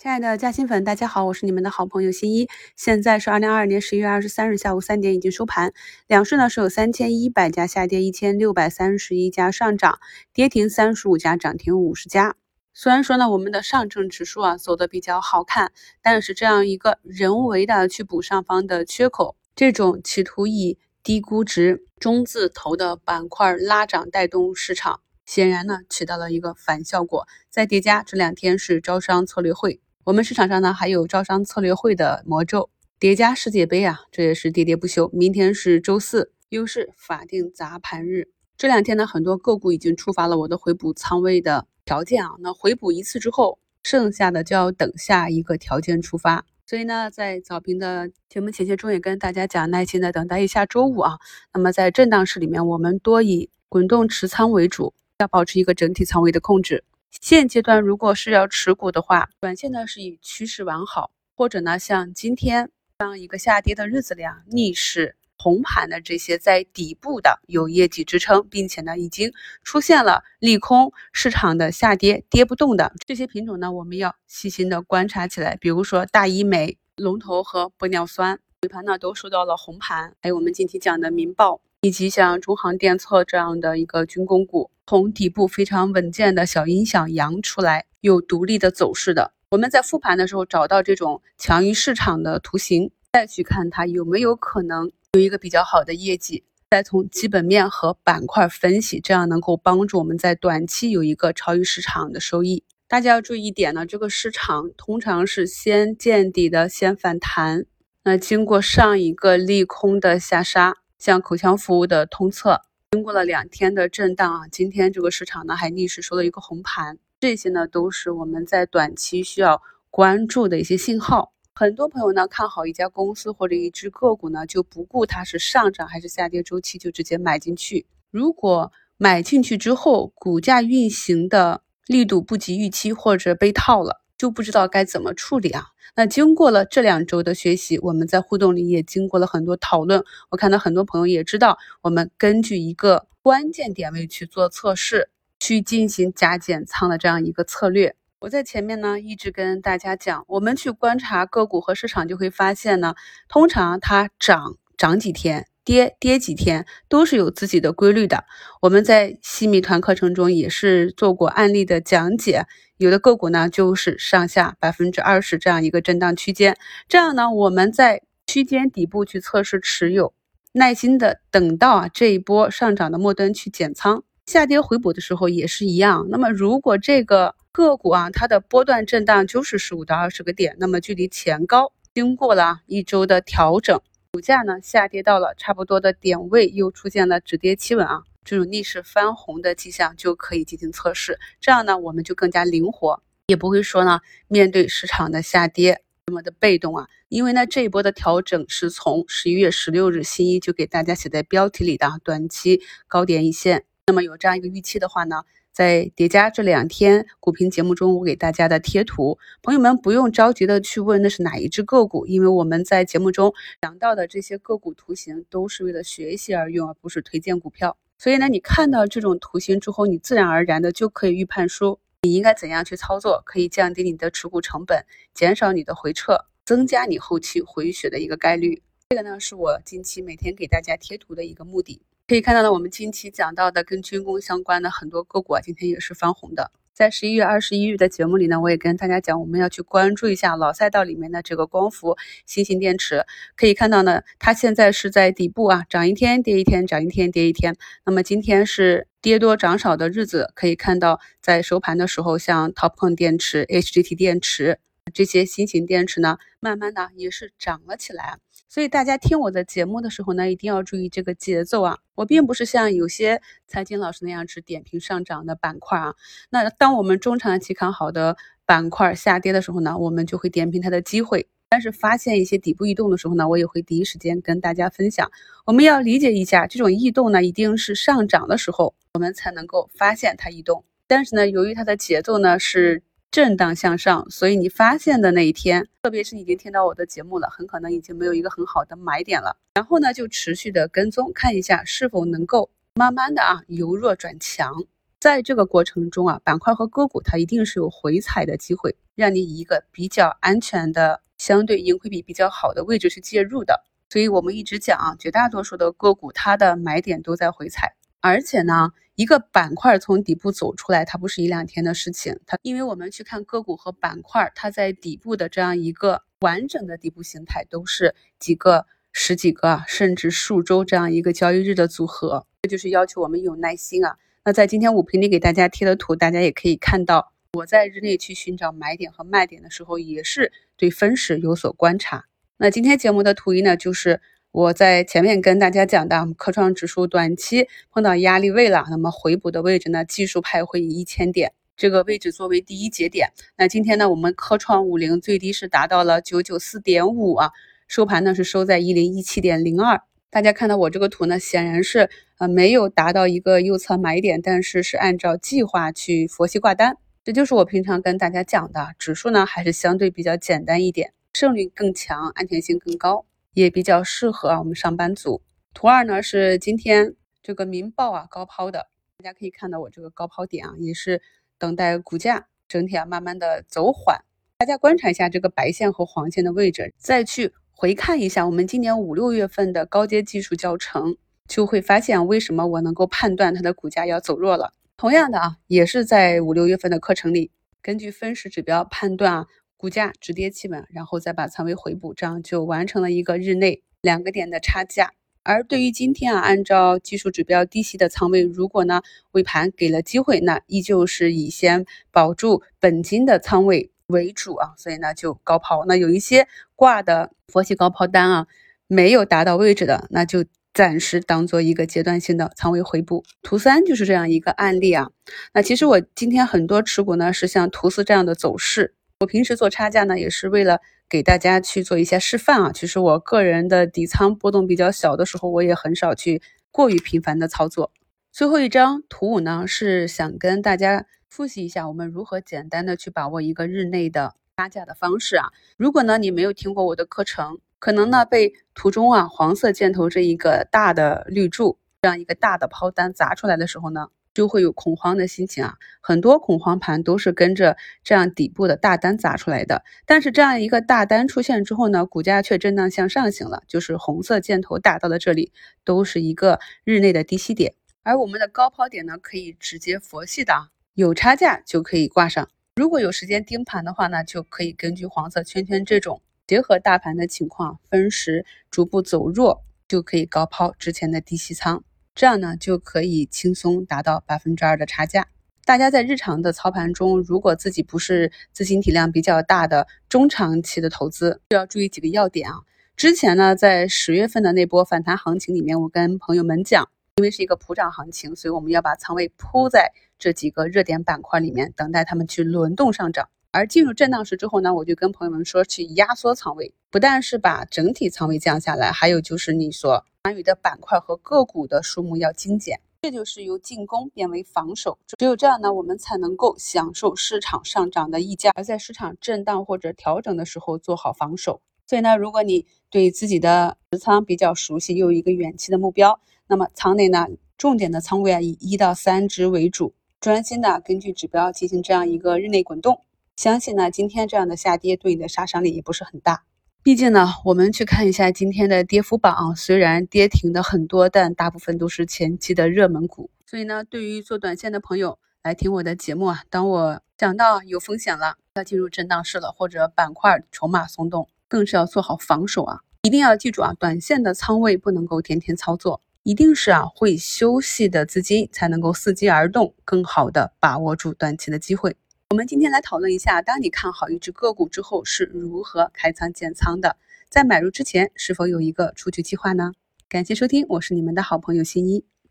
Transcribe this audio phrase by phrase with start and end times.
[0.00, 2.48] 亲爱的嘉兴粉，大家好，我是你们的好朋友新一。
[2.74, 5.74] 现在是二零二二年十一月二十三日下午三点，已经收盘。
[6.06, 9.98] 两市呢是有三千一百家下跌，一千六百三十一家上涨，
[10.32, 12.34] 跌停三十五家，涨停五十家。
[12.72, 15.70] 虽然说呢，我们的上证指数啊走的比较好看，
[16.00, 27.28] 但是这样一个人为的去补上方的缺口，这种企图以低估值中字头的板块拉涨带动市场，显然呢起到了一个反效果。
[27.50, 29.78] 再叠加这两天是招商策略会。
[30.04, 35.10] 我们市场上呢还有招商策略会的魔咒叠加世界杯啊，这也是喋喋不休。
[35.12, 38.28] 明天是周四，又是法定砸盘日。
[38.56, 42.30] 这两天呢，很多个股已经触发了我的回补仓位的条件啊。
[42.40, 46.46] 那回补一次之后，剩下的就要等下一个条件出发。
[46.66, 51.18] 所以呢，在早评的节目前些中也跟大家讲，耐心的等待一下周五啊。
[51.52, 56.84] 那么在震荡市里面，我们多以滚动持仓为主，要保持一个整体仓位的控制。
[57.10, 69.32] 现阶段如果是要持股的话，短线呢是以趋势完好，或者呢像今天这样一个下跌的日子里啊，逆势红盘的这些在底部的有业绩支撑，并且呢已经
[69.64, 75.56] 出现了利空市场的下跌跌不动的这些品种呢，我们要细心的观察起来。
[75.60, 81.60] 比如说大医美、龙头和玻尿酸尾盘呢都收到了红盘，还有我们近期讲的民报。
[81.82, 89.32] 以及像中航电测这样的一个军工股，从底部非常稳健的小阴响阳出来，有独立的走势的。
[89.50, 102.62] 我们在复盘的时候找到这种强于市场的图形，再去看它有没有可能有一个比较好的业绩，再从基本面和板块分析，这样能够帮助我们在短期有一个超于市场的收益。
[102.88, 107.64] 大家要注意一点呢，这个市场通常是先见底的，先反弹，
[108.04, 110.76] 那经过上一个利空的下杀。
[111.00, 121.32] 像口腔服务的通策，经过了两天的震荡啊，今天这个市场呢还逆势收了一个红盘，这些呢都是我们在短期需要关注的一些信号。
[121.54, 127.86] 很多朋友呢看好一家公司或者一只个股呢，就不顾它是上涨还是下跌周期，就直接买进去。
[128.10, 135.68] 如果买进去之后，股价运行的力度不及预期或者被套了，就不知道该怎么处理啊。
[135.96, 140.04] 那经过了这两周的学习，我们在互动里也经过了很多讨论。
[140.28, 147.96] 我看到很多朋友也知道，我们根据一个关键点位去做测试，去进行加减仓的这样一个策略。
[148.18, 152.94] 我在前面呢一直跟大家讲，我们去观察个股和市场，就会发现呢，
[153.26, 155.46] 通常它涨涨几天。
[155.70, 158.24] 跌跌几天都是有自己的规律的。
[158.60, 162.44] 我们在西米团课程中也是做过案例的讲解，
[162.76, 166.56] 有的个股呢就是上下百分之二十这样一个震荡区间，
[166.88, 170.12] 这样呢我们在区间底部去测试持有，
[170.54, 176.08] 耐心的等到啊这一波上涨的末端去减仓，下跌回补的时候也是一样。
[176.10, 183.80] 那么如果这个个股啊它的波段震荡就是十五到二十个点，那么距离前高经过了一周的调整。
[184.12, 191.20] 股价呢下跌到了差不多的点位，又出现了止跌企稳啊，这种逆势翻红的迹象就可以进行测试。
[191.40, 196.88] 这样呢，我们就更加灵活，也不会说呢面对市场的下跌这么的被动啊。
[197.08, 203.64] 因为呢这一波的调整是从十一月十六日新一就给大家写在标题里的短期高点一线。
[203.86, 205.22] 那么有这样一个预期的话呢？
[205.52, 217.76] 在叠加这两天股评节目中，我给大家的贴图，朋友们不用着急的去问那是哪一只个股，因为我们在节目中讲到的这些个股图形都是为了学习而用，而不是推荐股票。
[217.98, 228.62] 所以呢，你看到这种图形之后，你自然而然的就可以预判出你应该怎样去操作，可以降低你的持股成本，减少你的回撤，增加你后期回血的一个概率。
[228.88, 231.82] 这个呢，是我近期每天给大家贴图的一个目的。
[232.10, 236.50] 可以看到呢，我们近期讲到的跟军工相关的很多个股啊，今天也是翻红的。
[236.74, 243.06] 在十一月二十一日的节目里呢，我也跟大家讲，我们要去关注一下老赛道里面的这个光伏新型电池。
[243.36, 247.54] 可以看到呢，它现在是在底部啊，涨一天跌一天，涨一天跌一天。
[247.86, 254.58] 那么今天是跌多涨少的日子，可以看到在收盘的时候，像 TOPCon 电池、HGT 电池。
[254.92, 258.18] 这些新型电池呢，慢慢的也是涨了起来，
[258.50, 261.78] 所以大家听我的节目的时候呢，一定要注意这个节奏啊。
[261.94, 265.94] 我并不是像有些财经老师那样只点评上涨的板块啊。
[266.30, 271.28] 那当我们中长期看好的板块下跌的时候呢，我们就会点评它的机会。
[271.48, 275.08] 但是发现一些底部异动的时候呢，我也会第一时间跟大家分享。
[275.46, 280.64] 我们要理解一下，这种异动呢，一定是上涨的时候，我们才能够发现它异动。
[280.88, 282.82] 但是呢，由于它的节奏呢是。
[283.10, 289.36] 震荡向上，所以你发现的那一天，特别是已经听到我的节目了，很可能已经没有一个很好的买点了。
[289.54, 294.64] 然后呢，就持续的跟踪，看一下是否能够慢慢的啊由弱转强。
[295.00, 303.64] 在这个过程中啊，板块和个股它一定是有回踩的机会，让你以一个比较安全的、相对盈亏比比较好的位置去介入的。
[303.88, 323.96] 所以我们一直讲啊，绝大多数的个股它的买点都在回踩，而且呢，一个板块从底部走出来，它不是一两天的事情，它因为我们去看个股和板块，它在底部的这样一个完整的底部形态，都是几个、十几个，甚至数周这样一个交易日的组合，这就是要求我们有耐心啊。
[324.24, 332.04] 那在今天五评里给大家贴的图，大家也可以看到，我在日内去寻找买点和卖点的时候，也是对分时有所观察。
[332.36, 334.00] 那今天节目的图一呢，就是
[334.32, 343.08] 我在前面跟大家讲的，科创指数短期碰到压力位了，那么回补的位置呢，技术派会以一千点这个位置作为第一节点。
[343.36, 347.32] 那今天呢，我们科创五零最低是达到了九九四点五啊，
[347.66, 349.82] 收盘呢是收在一零一七点零二。
[350.10, 365.22] 大家看到我这个图呢，显然是呃没有达到一个右侧买点，但是是按照计划去佛系挂单，这就是我平常跟大家讲的，指数呢还是相对比较简单一点，胜率更强，安全性更高，也比较适合啊我们上班族。
[365.54, 368.68] 图二呢是今天这个民报啊高抛的，
[368.98, 371.02] 大家可以看到我这个高抛点啊，也是
[371.38, 374.04] 等待股价整体啊慢慢的走缓，
[374.38, 377.32] 大家观察一下这个白线和黄线的位置，再去。
[377.52, 380.96] 回看一下我们今年五六月份的高阶技术教程，
[381.28, 384.54] 就会发现为什么我能够判断它的股价要走弱了。
[384.78, 387.30] 同样的啊，也是在五六月份的课程里，
[387.60, 389.26] 根据分时指标判断啊，
[389.60, 394.94] 股价止跌企稳，然后再把仓位回补，这样就完成了一个日内两个点的差价。
[395.22, 398.80] 而对于今天啊，按照技术指标低吸的仓位，如果呢
[399.12, 403.70] 尾盘给了机会，那依旧是以先保住本金的仓位。
[403.88, 405.64] 为主啊，所以呢就高抛。
[405.66, 408.28] 那有一些挂的佛系高抛单啊，
[408.68, 410.24] 没有达到位置的，那就
[410.54, 413.02] 暂时当做一个阶段性的仓位回补。
[413.20, 414.92] 图三就是这样一个案例啊。
[415.34, 418.74] 那其实我今天很多持股呢是像图四这样的走势。
[419.00, 422.52] 我平时做差价呢，也是为了给大家去做一些示范啊。
[422.52, 426.20] 其实我个人的底仓波动比较小的时候，我也很少去
[426.50, 427.72] 过于频繁的操作。
[428.12, 430.86] 最后一张图五呢，是想跟大家。
[431.08, 435.30] 复习一下，我们如何简单的去把握一个日内的差价的方式啊？
[435.56, 445.54] 如果呢你没有听过我的课程，可能呢被图中啊黄色箭头这一个大的绿柱这样一个大的抛单砸出来的时候呢，就会有恐慌的心情啊。
[445.80, 455.32] 很多恐慌盘都是跟着这样底部的大单砸出来的，但是这样一个大单出现之后呢，股价却震荡向上行了，就是红色箭头打到的这里
[455.64, 460.32] 都是一个日内的低吸点，而我们的高抛点呢可以直接佛系的。
[460.74, 471.64] 有差价就可以挂上，如果有时间盯盘的话呢，就可以根据黄色圈圈这种结合大盘的情况分时逐步走弱，就可以高抛之前的低吸仓，
[472.00, 475.06] 这样呢就可以轻松达到百分之二的差价。
[475.44, 482.36] 大家在日常的操盘中，如果自己不是资金体量比较大的中长期的投资，就要注意几个要点啊。
[482.74, 486.70] 之前呢，在十月份的那波反弹行情里面，我跟朋友们讲。
[486.96, 493.10] 因为是一个普涨行情，所以我们要把仓位铺在这几个热点板块里面，等待他们去轮动上涨。
[493.32, 502.60] 而进入震荡市之后呢，我就跟朋友们说去压缩仓位，不但是把整体仓位降下来，还有就是你所参与的板块和个股的数目要精简。
[502.82, 511.40] 这就是由进攻变为防守，只有这样呢，我们才能够享受市场上涨的溢价，而在市场震荡或者调整的时候做好防守。
[511.68, 516.00] 所以呢，如果你对自己的持仓比较熟悉，又有一个远期的目标。
[516.26, 517.06] 那么仓内呢，
[517.38, 522.80] 重点的仓位啊，以一到三只为主，专心的根据指标进行这样一个日内滚动。
[523.20, 526.24] 相信呢，今天这样的下跌对你的杀伤力也不是很大。
[526.62, 533.10] 毕竟呢，我们去看一下今天的跌幅榜，虽然跌停的很多，但大部分都是前期的热门股。
[533.26, 542.60] 所以呢，对于做短线的朋友来听我的节目啊，当我讲到有风险了，要进入震荡市了，或者板块筹码松动，更是要做好防守啊！
[542.84, 545.82] 一定要记住啊，短线的仓位不能够天天操作。
[546.04, 551.76] 一定是啊，会休息的资金才能够伺机而动，更好的把握住短期的机会。
[552.12, 556.76] 我们今天来讨论一下，当你看好一只个股之后，是如何开仓建仓的？
[557.08, 559.52] 在买入之前，是否有一个出局计划呢？
[559.88, 561.84] 感谢收听，我是你们的好朋友新一。